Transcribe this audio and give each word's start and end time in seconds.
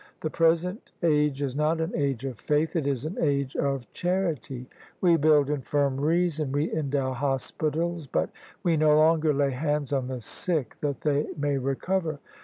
The 0.21 0.31
present 0.31 0.91
age 1.03 1.43
is 1.43 1.55
not 1.55 1.79
an 1.79 1.95
age 1.95 2.25
of 2.25 2.39
faith: 2.39 2.75
it 2.75 2.87
is 2.87 3.05
an 3.05 3.17
age 3.21 3.55
of 3.55 3.85
charity. 3.93 4.67
We 4.99 5.15
build 5.15 5.47
infirmaries 5.51 6.39
and 6.39 6.51
we 6.51 6.73
endow 6.73 7.13
hospitals: 7.13 8.07
but 8.07 8.31
we 8.63 8.77
no 8.77 8.97
longer 8.97 9.31
lay 9.31 9.51
hands 9.51 9.93
on 9.93 10.07
the 10.07 10.19
sick 10.21 10.75
that 10.81 11.01
they 11.01 11.27
may 11.37 11.59
recover. 11.59 12.19